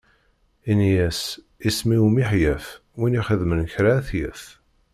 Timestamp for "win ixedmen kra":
2.99-3.91